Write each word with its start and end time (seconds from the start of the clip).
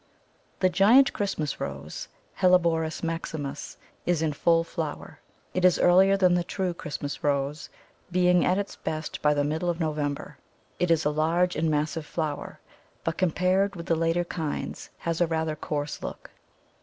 The 0.61 0.69
giant 0.69 1.13
Christmas 1.13 1.59
Rose 1.61 2.07
(Helleborus 2.39 3.03
maximus) 3.03 3.77
is 4.03 4.23
in 4.23 4.33
full 4.33 4.63
flower; 4.63 5.19
it 5.53 5.63
is 5.63 5.77
earlier 5.77 6.17
than 6.17 6.33
the 6.33 6.43
true 6.43 6.73
Christmas 6.73 7.23
Rose, 7.23 7.69
being 8.11 8.43
at 8.43 8.57
its 8.57 8.75
best 8.75 9.21
by 9.21 9.35
the 9.35 9.43
middle 9.43 9.69
of 9.69 9.79
November. 9.79 10.39
It 10.79 10.89
is 10.89 11.05
a 11.05 11.11
large 11.11 11.55
and 11.55 11.69
massive 11.69 12.07
flower, 12.07 12.59
but 13.03 13.19
compared 13.19 13.75
with 13.75 13.85
the 13.85 13.95
later 13.95 14.23
kinds 14.23 14.89
has 14.97 15.21
a 15.21 15.27
rather 15.27 15.55
coarse 15.55 16.01
look. 16.01 16.31